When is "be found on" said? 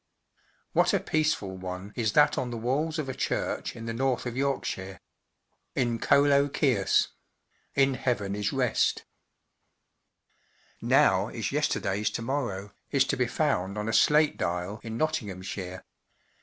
13.15-13.87